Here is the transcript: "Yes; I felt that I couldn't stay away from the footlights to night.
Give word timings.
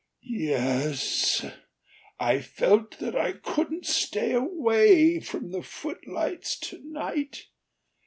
"Yes; 0.23 1.45
I 2.19 2.41
felt 2.41 2.97
that 2.97 3.15
I 3.15 3.33
couldn't 3.33 3.85
stay 3.85 4.31
away 4.33 5.19
from 5.19 5.51
the 5.51 5.61
footlights 5.61 6.57
to 6.71 6.81
night. 6.83 7.45